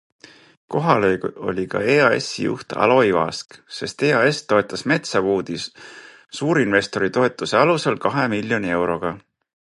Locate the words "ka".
1.73-1.81